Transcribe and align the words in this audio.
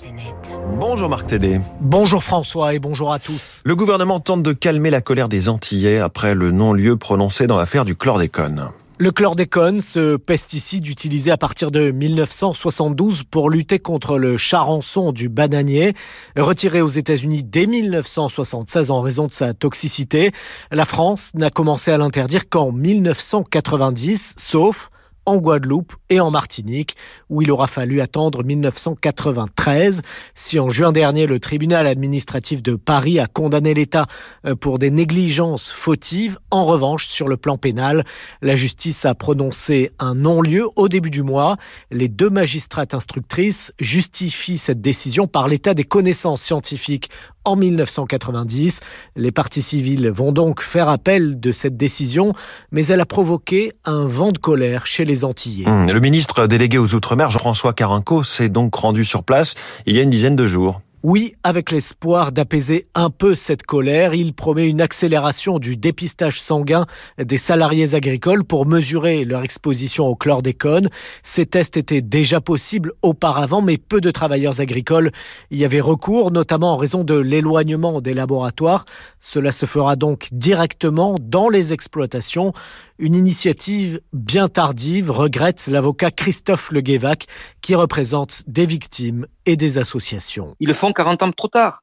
planète. 0.00 0.60
Bonjour 0.78 1.08
Marc 1.08 1.26
Tédé. 1.26 1.60
Bonjour 1.80 2.22
François 2.22 2.74
et 2.74 2.78
bonjour 2.78 3.12
à 3.12 3.18
tous. 3.18 3.62
Le 3.64 3.76
gouvernement 3.76 4.20
tente 4.20 4.42
de 4.42 4.52
calmer 4.52 4.90
la 4.90 5.00
colère 5.00 5.28
des 5.28 5.48
Antillais 5.48 5.98
après 5.98 6.34
le 6.34 6.50
non-lieu 6.50 6.96
prononcé 6.96 7.46
dans 7.46 7.56
l'affaire 7.56 7.84
du 7.84 7.94
chlordécone. 7.94 8.70
Le 8.98 9.12
chlordécone, 9.12 9.80
ce 9.80 10.16
pesticide 10.16 10.86
utilisé 10.86 11.30
à 11.30 11.38
partir 11.38 11.70
de 11.70 11.90
1972 11.90 13.22
pour 13.24 13.48
lutter 13.48 13.78
contre 13.78 14.18
le 14.18 14.36
charançon 14.36 15.12
du 15.12 15.28
bananier, 15.28 15.94
retiré 16.36 16.82
aux 16.82 16.88
États-Unis 16.88 17.42
dès 17.42 17.66
1976 17.66 18.90
en 18.90 19.00
raison 19.00 19.26
de 19.26 19.32
sa 19.32 19.54
toxicité, 19.54 20.32
la 20.70 20.84
France 20.84 21.30
n'a 21.34 21.48
commencé 21.48 21.90
à 21.90 21.98
l'interdire 21.98 22.48
qu'en 22.48 22.72
1990, 22.72 24.34
sauf 24.36 24.90
en 25.30 25.36
Guadeloupe 25.36 25.94
et 26.08 26.18
en 26.18 26.32
Martinique, 26.32 26.96
où 27.28 27.40
il 27.40 27.52
aura 27.52 27.68
fallu 27.68 28.00
attendre 28.00 28.42
1993. 28.42 30.02
Si 30.34 30.58
en 30.58 30.70
juin 30.70 30.90
dernier, 30.90 31.28
le 31.28 31.38
tribunal 31.38 31.86
administratif 31.86 32.64
de 32.64 32.74
Paris 32.74 33.20
a 33.20 33.28
condamné 33.28 33.72
l'État 33.72 34.06
euh, 34.44 34.56
pour 34.56 34.80
des 34.80 34.90
négligences 34.90 35.70
fautives, 35.70 36.38
en 36.50 36.64
revanche, 36.64 37.06
sur 37.06 37.28
le 37.28 37.36
plan 37.36 37.58
pénal, 37.58 38.04
la 38.42 38.56
justice 38.56 39.04
a 39.04 39.14
prononcé 39.14 39.92
un 40.00 40.16
non-lieu 40.16 40.66
au 40.74 40.88
début 40.88 41.10
du 41.10 41.22
mois. 41.22 41.56
Les 41.92 42.08
deux 42.08 42.30
magistrates 42.30 42.92
instructrices 42.92 43.72
justifient 43.78 44.58
cette 44.58 44.80
décision 44.80 45.28
par 45.28 45.46
l'état 45.46 45.74
des 45.74 45.84
connaissances 45.84 46.42
scientifiques 46.42 47.08
en 47.44 47.56
1990. 47.56 48.80
Les 49.16 49.32
partis 49.32 49.62
civils 49.62 50.08
vont 50.10 50.32
donc 50.32 50.62
faire 50.62 50.88
appel 50.88 51.40
de 51.40 51.52
cette 51.52 51.76
décision, 51.76 52.32
mais 52.72 52.86
elle 52.86 53.00
a 53.00 53.06
provoqué 53.06 53.72
un 53.84 54.06
vent 54.06 54.32
de 54.32 54.38
colère 54.38 54.86
chez 54.86 55.04
les 55.04 55.24
Antillais. 55.24 55.68
Mmh. 55.68 55.90
Le 55.90 56.00
ministre 56.00 56.46
délégué 56.46 56.78
aux 56.78 56.94
Outre-mer, 56.94 57.30
Jean-François 57.30 57.72
Carinco, 57.72 58.24
s'est 58.24 58.48
donc 58.48 58.74
rendu 58.74 59.04
sur 59.04 59.22
place 59.22 59.54
il 59.86 59.96
y 59.96 60.00
a 60.00 60.02
une 60.02 60.10
dizaine 60.10 60.36
de 60.36 60.46
jours. 60.46 60.80
Oui, 61.02 61.32
avec 61.44 61.70
l'espoir 61.70 62.30
d'apaiser 62.30 62.86
un 62.94 63.08
peu 63.08 63.34
cette 63.34 63.62
colère, 63.62 64.12
il 64.12 64.34
promet 64.34 64.68
une 64.68 64.82
accélération 64.82 65.58
du 65.58 65.74
dépistage 65.74 66.42
sanguin 66.42 66.84
des 67.16 67.38
salariés 67.38 67.94
agricoles 67.94 68.44
pour 68.44 68.66
mesurer 68.66 69.24
leur 69.24 69.42
exposition 69.42 70.06
au 70.06 70.14
chlordécone. 70.14 70.90
Ces 71.22 71.46
tests 71.46 71.78
étaient 71.78 72.02
déjà 72.02 72.42
possibles 72.42 72.92
auparavant, 73.00 73.62
mais 73.62 73.78
peu 73.78 74.02
de 74.02 74.10
travailleurs 74.10 74.60
agricoles 74.60 75.10
y 75.50 75.64
avaient 75.64 75.80
recours, 75.80 76.32
notamment 76.32 76.74
en 76.74 76.76
raison 76.76 77.02
de 77.02 77.16
l'éloignement 77.16 78.02
des 78.02 78.12
laboratoires. 78.12 78.84
Cela 79.20 79.52
se 79.52 79.64
fera 79.64 79.96
donc 79.96 80.28
directement 80.32 81.16
dans 81.18 81.48
les 81.48 81.72
exploitations. 81.72 82.52
Une 82.98 83.14
initiative 83.14 84.02
bien 84.12 84.48
tardive, 84.48 85.10
regrette 85.10 85.66
l'avocat 85.66 86.10
Christophe 86.10 86.70
Leguévac, 86.72 87.24
qui 87.62 87.74
représente 87.74 88.42
des 88.46 88.66
victimes 88.66 89.26
des 89.56 89.78
associations. 89.78 90.56
Ils 90.60 90.68
le 90.68 90.74
font 90.74 90.92
40 90.92 91.22
ans 91.22 91.32
trop 91.32 91.48
tard. 91.48 91.82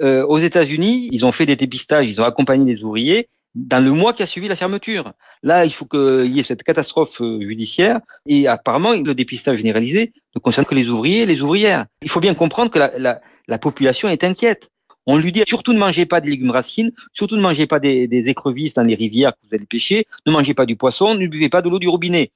Euh, 0.00 0.24
aux 0.26 0.38
États-Unis, 0.38 1.08
ils 1.10 1.24
ont 1.24 1.32
fait 1.32 1.46
des 1.46 1.56
dépistages, 1.56 2.06
ils 2.08 2.20
ont 2.20 2.24
accompagné 2.24 2.64
des 2.64 2.82
ouvriers 2.82 3.28
dans 3.54 3.82
le 3.82 3.90
mois 3.90 4.12
qui 4.12 4.22
a 4.22 4.26
suivi 4.26 4.46
la 4.48 4.56
fermeture. 4.56 5.12
Là, 5.42 5.64
il 5.64 5.72
faut 5.72 5.86
qu'il 5.86 6.26
y 6.26 6.38
ait 6.38 6.42
cette 6.42 6.62
catastrophe 6.62 7.22
euh, 7.22 7.40
judiciaire 7.40 8.00
et 8.26 8.46
apparemment, 8.46 8.92
le 8.92 9.14
dépistage 9.14 9.58
généralisé 9.58 10.12
ne 10.34 10.40
concerne 10.40 10.66
que 10.66 10.74
les 10.74 10.88
ouvriers 10.88 11.22
et 11.22 11.26
les 11.26 11.40
ouvrières. 11.40 11.86
Il 12.02 12.10
faut 12.10 12.20
bien 12.20 12.34
comprendre 12.34 12.70
que 12.70 12.78
la 12.78 13.58
population 13.58 14.08
est 14.10 14.24
inquiète. 14.24 14.70
On 15.06 15.16
lui 15.16 15.30
dit 15.30 15.42
surtout 15.46 15.72
ne 15.72 15.78
mangez 15.78 16.04
pas 16.04 16.20
des 16.20 16.30
légumes 16.30 16.50
racines, 16.50 16.90
surtout 17.12 17.36
ne 17.36 17.40
mangez 17.40 17.66
pas 17.66 17.78
des, 17.78 18.08
des, 18.08 18.28
écrevisses 18.28 18.74
dans 18.74 18.82
les 18.82 18.96
rivières 18.96 19.32
que 19.32 19.38
vous 19.48 19.54
allez 19.54 19.64
pêcher, 19.64 20.06
ne 20.26 20.32
mangez 20.32 20.52
pas 20.52 20.66
du 20.66 20.74
poisson, 20.74 21.14
ne 21.14 21.26
buvez 21.28 21.48
pas 21.48 21.62
de 21.62 21.68
l'eau 21.68 21.78
du 21.78 21.88
robinet. 21.88 22.32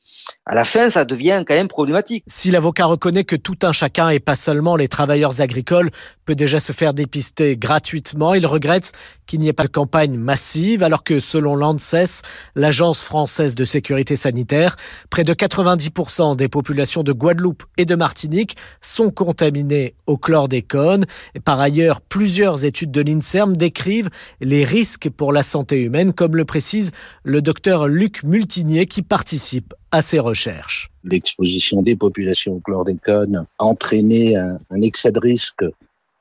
À 0.47 0.55
la 0.55 0.63
fin, 0.63 0.89
ça 0.89 1.05
devient 1.05 1.43
quand 1.47 1.55
même 1.55 1.69
problématique. 1.69 2.23
Si 2.29 2.51
l'avocat 2.51 2.87
reconnaît 2.87 3.25
que 3.25 3.35
tout 3.37 3.59
un 3.63 3.73
chacun 3.73 4.11
et 4.11 4.21
pas 4.21 4.37
seulement 4.37 4.77
les 4.77 4.87
travailleurs 4.87 5.41
agricoles 5.41 5.91
peut 6.25 6.37
déjà 6.37 6.61
se 6.61 6.73
faire 6.73 6.95
dépister 6.95 7.57
gratuitement, 7.57 8.35
il 8.35 8.47
regrette 8.47 8.93
qu'il 9.27 9.41
n'y 9.41 9.49
ait 9.49 9.53
pas 9.53 9.65
de 9.65 9.69
campagne 9.69 10.17
massive 10.17 10.83
alors 10.83 11.03
que 11.03 11.21
selon 11.21 11.57
l'ANSES, 11.57 12.23
l'agence 12.55 13.03
française 13.03 13.55
de 13.55 13.65
sécurité 13.65 14.17
sanitaire, 14.17 14.77
près 15.09 15.25
de 15.25 15.35
90% 15.35 16.37
des 16.37 16.49
populations 16.49 17.03
de 17.03 17.13
Guadeloupe 17.13 17.65
et 17.77 17.85
de 17.85 17.95
Martinique 17.95 18.57
sont 18.81 19.11
contaminées 19.11 19.95
au 20.07 20.17
chlordécone. 20.17 21.05
Et 21.35 21.41
par 21.41 21.61
ailleurs, 21.61 22.01
plusieurs 22.01 22.60
études 22.65 22.91
de 22.91 23.01
l'INSERM 23.01 23.57
décrivent 23.57 24.11
les 24.41 24.65
risques 24.65 25.11
pour 25.11 25.33
la 25.33 25.43
santé 25.43 25.83
humaine, 25.83 26.13
comme 26.13 26.37
le 26.37 26.45
précise 26.45 26.91
le 27.25 27.43
docteur 27.43 27.89
Luc 27.89 28.23
Multinier 28.23 28.87
qui 28.87 29.03
participe 29.03 29.75
à 29.91 30.03
ces 30.03 30.19
recherches. 30.19 30.91
L'exposition 31.05 31.83
des 31.83 31.97
populations 31.97 32.55
au 32.55 32.61
chlordécone 32.61 33.47
a 33.59 33.65
entraîné 33.65 34.37
un, 34.37 34.83
excès 34.83 35.13
de 35.13 35.21
risque 35.21 35.65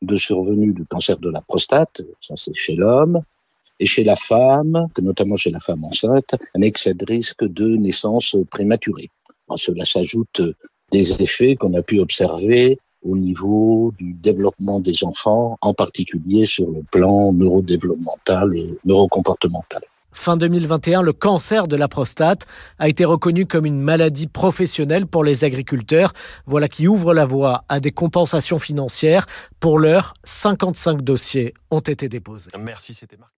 de 0.01 0.15
survenue 0.15 0.73
du 0.73 0.85
cancer 0.85 1.17
de 1.17 1.29
la 1.29 1.41
prostate, 1.41 2.01
c'est 2.21 2.55
chez 2.55 2.75
l'homme, 2.75 3.21
et 3.79 3.85
chez 3.85 4.03
la 4.03 4.15
femme, 4.15 4.87
notamment 5.01 5.37
chez 5.37 5.51
la 5.51 5.59
femme 5.59 5.83
enceinte, 5.83 6.35
un 6.55 6.61
excès 6.61 6.93
de 6.93 7.05
risque 7.05 7.45
de 7.45 7.75
naissance 7.75 8.35
prématurée. 8.51 9.07
À 9.49 9.57
cela 9.57 9.85
s'ajoute 9.85 10.41
des 10.91 11.21
effets 11.21 11.55
qu'on 11.55 11.73
a 11.75 11.81
pu 11.81 11.99
observer 11.99 12.77
au 13.03 13.17
niveau 13.17 13.93
du 13.97 14.13
développement 14.13 14.79
des 14.79 15.03
enfants, 15.03 15.57
en 15.61 15.73
particulier 15.73 16.45
sur 16.45 16.69
le 16.69 16.83
plan 16.91 17.33
neurodéveloppemental 17.33 18.55
et 18.55 18.77
neurocomportemental. 18.85 19.81
Fin 20.11 20.37
2021, 20.37 21.01
le 21.01 21.13
cancer 21.13 21.67
de 21.67 21.75
la 21.75 21.87
prostate 21.87 22.45
a 22.79 22.89
été 22.89 23.05
reconnu 23.05 23.45
comme 23.45 23.65
une 23.65 23.79
maladie 23.79 24.27
professionnelle 24.27 25.05
pour 25.05 25.23
les 25.23 25.43
agriculteurs. 25.43 26.13
Voilà 26.45 26.67
qui 26.67 26.87
ouvre 26.87 27.13
la 27.13 27.25
voie 27.25 27.63
à 27.69 27.79
des 27.79 27.91
compensations 27.91 28.59
financières. 28.59 29.27
Pour 29.59 29.79
l'heure, 29.79 30.13
55 30.23 31.01
dossiers 31.03 31.53
ont 31.69 31.79
été 31.79 32.09
déposés. 32.09 32.49
Merci, 32.57 32.93
c'était 32.93 33.17
Marc. 33.17 33.31